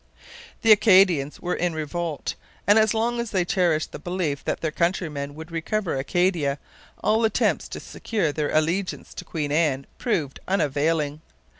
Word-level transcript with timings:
The 0.63 0.71
Acadians 0.71 1.39
were 1.39 1.53
in 1.53 1.75
revolt; 1.75 2.33
and 2.65 2.79
as 2.79 2.95
long 2.95 3.19
as 3.19 3.29
they 3.29 3.45
cherished 3.45 3.91
the 3.91 3.99
belief 3.99 4.43
that 4.45 4.59
their 4.61 4.71
countrymen 4.71 5.35
would 5.35 5.51
recover 5.51 5.95
Acadia, 5.95 6.57
all 7.03 7.23
attempts 7.23 7.67
to 7.67 7.79
secure 7.79 8.31
their 8.31 8.49
allegiance 8.49 9.13
to 9.13 9.23
Queen 9.23 9.51
Anne 9.51 9.85
proved 9.99 10.39
unavailing. 10.47 11.21